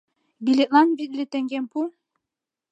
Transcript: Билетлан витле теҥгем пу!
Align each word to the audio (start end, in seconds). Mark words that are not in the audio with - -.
Билетлан 0.43 0.87
витле 0.97 1.25
теҥгем 1.31 1.65
пу! 1.71 1.79